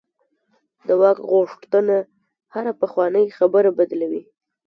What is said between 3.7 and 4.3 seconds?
بدلوي.